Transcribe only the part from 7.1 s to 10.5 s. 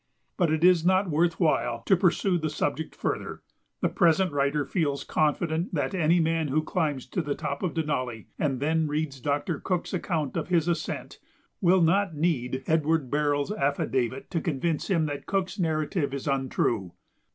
the top of Denali, and then reads Doctor Cook's account of